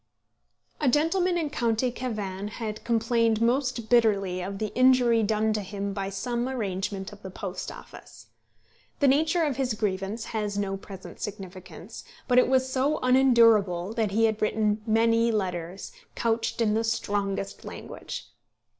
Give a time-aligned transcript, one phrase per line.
[0.79, 5.93] A gentleman in county Cavan had complained most bitterly of the injury done to him
[5.93, 8.25] by some arrangement of the Post Office.
[8.99, 14.09] The nature of his grievance has no present significance; but it was so unendurable that
[14.09, 18.25] he had written many letters, couched in the strongest language.